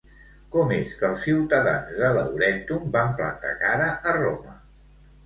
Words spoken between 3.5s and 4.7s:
cara a Roma?